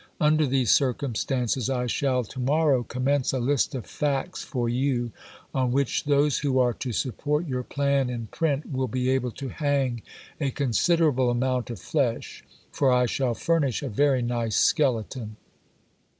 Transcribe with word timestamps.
Under 0.19 0.47
these 0.47 0.71
circumstances 0.73 1.69
I 1.69 1.85
shall 1.85 2.23
to 2.23 2.39
morrow 2.39 2.81
commence 2.83 3.33
a 3.33 3.39
list 3.39 3.75
of 3.75 3.85
facts 3.85 4.41
for 4.41 4.67
you 4.67 5.11
on 5.53 5.71
which 5.71 6.05
those 6.05 6.39
who 6.39 6.57
are 6.57 6.73
to 6.73 6.91
support 6.91 7.47
your 7.47 7.61
plan 7.61 8.09
in 8.09 8.25
print 8.25 8.65
will 8.71 8.87
be 8.87 9.11
able 9.11 9.29
to 9.33 9.49
hang 9.49 10.01
a 10.39 10.49
considerable 10.49 11.29
amount 11.29 11.69
of 11.69 11.79
flesh, 11.79 12.43
for 12.71 12.91
I 12.91 13.05
shall 13.05 13.35
furnish 13.35 13.83
a 13.83 13.89
very 13.89 14.23
nice 14.23 14.55
skeleton." 14.55 15.35